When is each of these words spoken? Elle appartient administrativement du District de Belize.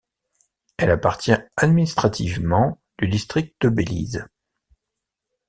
Elle 0.77 0.89
appartient 0.89 1.31
administrativement 1.57 2.81
du 2.97 3.07
District 3.07 3.55
de 3.61 3.69
Belize. 3.69 4.25